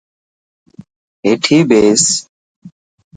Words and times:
هيٺي 1.25 1.57
ٻيٺس. 1.69 2.05